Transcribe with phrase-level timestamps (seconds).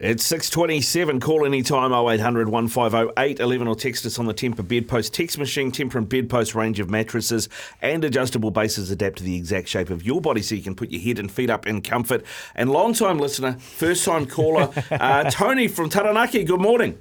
[0.00, 1.18] It's 627.
[1.18, 5.72] Call anytime 0800 150 811 or text us on the Tempur Bedpost text machine.
[5.72, 7.48] Tempur and Bedpost range of mattresses
[7.82, 10.90] and adjustable bases adapt to the exact shape of your body so you can put
[10.90, 12.24] your head and feet up in comfort.
[12.54, 16.44] And long time listener, first time caller, uh, Tony from Taranaki.
[16.44, 16.96] Good morning.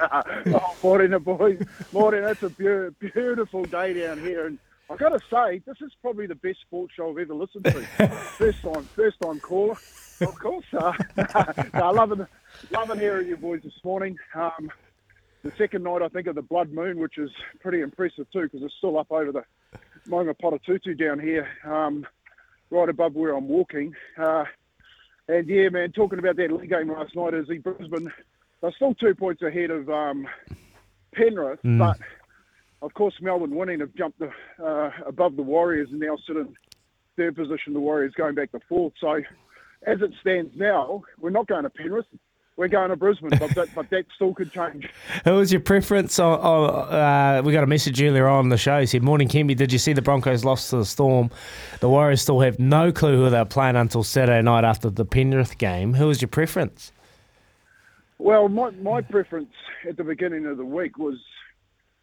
[0.00, 1.62] oh, morning, boys.
[1.92, 2.24] Morning.
[2.24, 4.58] It's a beau- beautiful day down here, and
[4.90, 7.82] I've got to say, this is probably the best sports show I've ever listened to.
[8.36, 9.76] first time, first time caller,
[10.20, 10.66] of course.
[10.72, 10.92] Uh,
[11.74, 12.26] no, loving,
[12.70, 14.16] loving hearing you boys this morning.
[14.34, 14.70] Um,
[15.42, 17.30] the second night, I think, of the blood moon, which is
[17.60, 19.44] pretty impressive too, because it's still up over the
[20.08, 22.06] Maunga Potatutu down here, um,
[22.70, 23.94] right above where I'm walking.
[24.16, 24.44] Uh,
[25.28, 28.12] and yeah, man, talking about that league game last night, is the Brisbane
[28.60, 30.26] they're still two points ahead of um,
[31.14, 31.98] Penrith, but
[32.82, 34.30] of course Melbourne winning have jumped the,
[34.64, 36.54] uh, above the Warriors and now sit in
[37.16, 37.72] third position.
[37.72, 38.94] The Warriors going back to fourth.
[39.00, 39.20] So
[39.86, 42.06] as it stands now, we're not going to Penrith.
[42.56, 44.88] We're going to Brisbane, but that, but that still could change.
[45.24, 46.18] Who was your preference?
[46.18, 48.80] On, on, uh, we got a message earlier on the show.
[48.80, 49.56] He said, Morning, Kempy.
[49.56, 51.30] Did you see the Broncos lost to the Storm?
[51.78, 55.56] The Warriors still have no clue who they're playing until Saturday night after the Penrith
[55.58, 55.94] game.
[55.94, 56.90] Who was your preference?
[58.18, 59.52] Well, my, my preference
[59.88, 61.14] at the beginning of the week was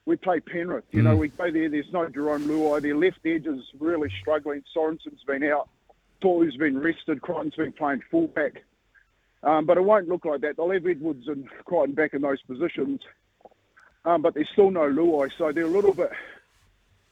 [0.06, 0.86] we play Penrith.
[0.92, 2.82] You know, we go there, there's no Jarome Luai.
[2.82, 4.64] Their left edge is really struggling.
[4.74, 5.68] Sorensen's been out.
[6.22, 7.22] Toru's been rested.
[7.22, 8.64] Crichton's been playing fullback.
[9.44, 10.58] Um, but it won't look like that.
[10.58, 13.02] They'll have Edwards and Crichton back in those positions.
[14.04, 16.12] Um, but there's still no Luai, so they're a little bit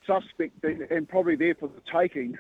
[0.06, 2.38] suspect and, probably there for the taking.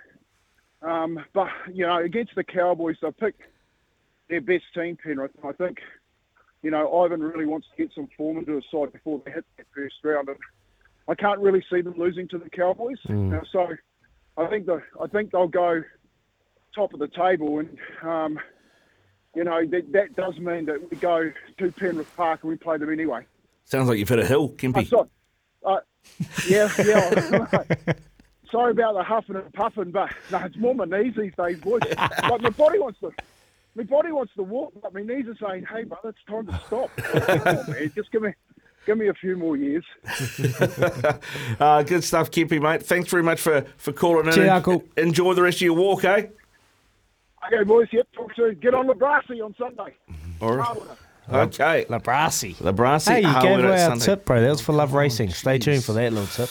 [0.81, 3.41] Um, but, you know, against the Cowboys, they picked
[4.29, 5.31] their best team, Penrith.
[5.43, 5.79] I think
[6.63, 9.45] you know, Ivan really wants to get some form into his side before they hit
[9.57, 10.37] that first round, and
[11.07, 12.97] I can't really see them losing to the Cowboys.
[13.07, 13.67] Uh, so
[14.37, 15.83] I think the I think they'll go
[16.75, 18.39] top of the table, and um,
[19.35, 22.77] you know that that does mean that we go to Penrith Park and we play
[22.77, 23.25] them anyway.
[23.65, 24.87] Sounds like you've hit a hill, Kempy.
[24.87, 25.07] so,
[25.65, 25.77] uh,
[26.47, 27.93] yeah, yeah.
[28.51, 31.81] Sorry about the huffing and puffing, but no, it's more my knees these days, boys.
[31.97, 33.11] like my body wants to,
[33.73, 36.61] my body wants to walk, but my knees are saying, "Hey, brother, it's time to
[36.67, 38.33] stop." Come on, man, just give me,
[38.85, 39.85] give me a few more years.
[41.59, 42.83] Uh, good stuff, Kempy, mate.
[42.83, 44.33] Thanks very much for, for calling in.
[44.33, 44.83] Cheers, Uncle.
[44.97, 46.27] Enjoy the rest of your walk, eh?
[47.47, 47.87] Okay, boys.
[47.91, 48.55] Yep, talk soon.
[48.55, 49.95] Get on the brassy on Sunday.
[50.41, 50.65] All right.
[50.65, 50.97] Harder.
[51.47, 51.85] Okay.
[51.89, 52.57] Labrasi.
[52.57, 53.11] The brassy.
[53.11, 54.05] Hey, you Harwood gave away our Sunday.
[54.05, 54.41] tip, bro.
[54.41, 55.29] That was for Love Racing.
[55.29, 56.49] Stay tuned for that little tip.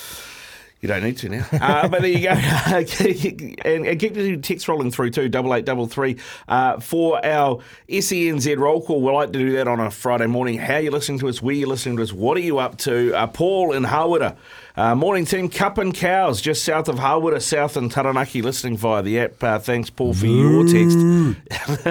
[0.83, 1.47] You don't need to now.
[1.53, 2.31] Uh, but there you go.
[3.65, 6.17] and, and keep the text rolling through too, double eight double three.
[6.49, 10.59] Uh, for our SENZ roll call, we like to do that on a Friday morning.
[10.59, 11.41] How are you listening to us?
[11.41, 12.13] Where are you listening to us?
[12.13, 13.15] What are you up to?
[13.17, 14.37] Uh, Paul in Hawera.
[14.75, 19.03] Uh, morning team, Cup and Cows, just south of Hawera, south in Taranaki, listening via
[19.03, 19.45] the app.
[19.45, 20.97] Uh, thanks, Paul, for your text.
[20.97, 21.85] Is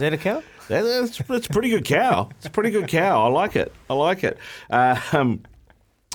[0.00, 0.42] that a cow?
[0.68, 2.28] That- That's, that's a pretty good cow.
[2.38, 3.24] It's a pretty good cow.
[3.24, 3.72] I like it.
[3.88, 4.36] I like it.
[4.68, 5.42] Uh, um,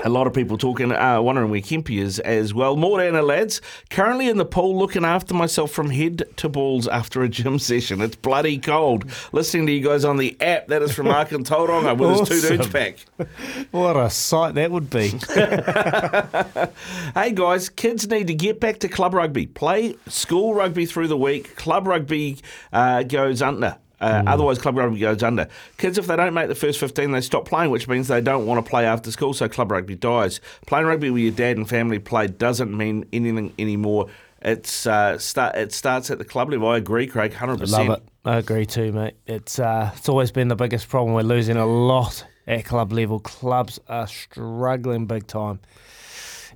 [0.04, 2.76] a lot of people talking, uh, wondering where Kempy is as well.
[2.76, 7.30] Morena lads, currently in the pool looking after myself from head to balls after a
[7.30, 8.02] gym session.
[8.02, 9.06] It's bloody cold.
[9.32, 12.42] Listening to you guys on the app, that is from Mark and Tauranga with his
[12.42, 12.98] two dudes pack.
[13.72, 15.14] What a sight that would be.
[17.14, 19.46] Hey guys, kids need to get back to club rugby.
[19.46, 21.56] Play school rugby through the week.
[21.56, 22.40] Club rugby
[22.72, 23.78] uh, goes under.
[24.02, 25.48] Uh, Otherwise, club rugby goes under.
[25.78, 28.48] Kids, if they don't make the first 15, they stop playing, which means they don't
[28.48, 30.42] want to play after school, so club rugby dies.
[30.66, 34.08] Playing rugby with your dad and family play doesn't mean anything anymore.
[34.42, 36.68] It's uh, start, It starts at the club level.
[36.68, 37.70] I agree, Craig, 100%.
[37.70, 38.04] Love it.
[38.26, 39.16] I agree too, mate.
[39.28, 41.14] It's uh, it's always been the biggest problem.
[41.14, 43.20] We're losing a lot at club level.
[43.20, 45.60] Clubs are struggling big time,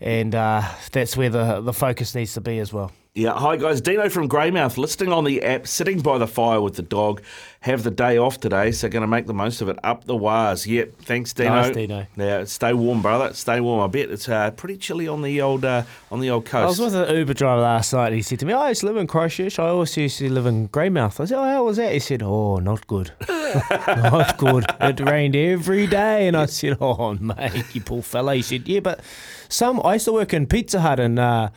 [0.01, 2.91] and uh, that's where the the focus needs to be as well.
[3.17, 3.79] Yeah, hi guys.
[3.79, 7.21] Dino from Greymouth, listening on the app, sitting by the fire with the dog.
[7.61, 9.79] Have the day off today, so going to make the most of it.
[9.85, 10.67] Up the wires.
[10.67, 11.49] Yep, thanks, Dino.
[11.49, 12.07] Nice, Dino.
[12.17, 13.33] Yeah, stay warm, brother.
[13.33, 13.81] Stay warm.
[13.81, 16.77] I bet it's uh, pretty chilly on the old uh, on the old coast.
[16.77, 18.07] I was with an Uber driver last night.
[18.07, 19.59] And He said to me, "Oh, I used to live in Christchurch.
[19.59, 22.21] I also used to live in Greymouth." I said, "Oh, how was that?" He said,
[22.21, 24.65] "Oh, not good, not good.
[24.81, 28.81] It rained every day." And I said, "Oh, mate, you poor fella." He said, "Yeah,
[28.81, 28.99] but
[29.47, 29.79] some.
[29.85, 31.17] I used to work in Pizza Hut and.
[31.17, 31.49] uh,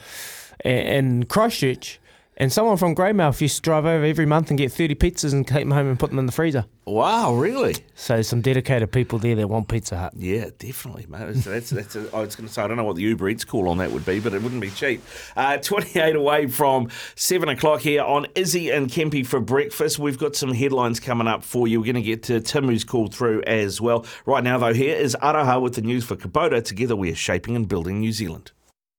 [0.64, 2.00] in Christchurch."
[2.40, 5.44] And someone from Greymouth used to drive over every month and get 30 pizzas and
[5.46, 6.66] take them home and put them in the freezer.
[6.86, 7.74] Wow, really?
[7.96, 10.12] So some dedicated people there that want Pizza Hut.
[10.16, 11.26] Yeah, definitely, mate.
[11.26, 13.28] That's, that's, that's a, I was going to say, I don't know what the Uber
[13.28, 15.02] Eats call on that would be, but it wouldn't be cheap.
[15.36, 19.98] Uh, 28 away from 7 o'clock here on Izzy and Kempy for breakfast.
[19.98, 21.80] We've got some headlines coming up for you.
[21.80, 24.06] We're going to get to Tim, who's called through as well.
[24.26, 26.62] Right now, though, here is Araha with the news for Kubota.
[26.62, 28.52] Together, we are shaping and building New Zealand.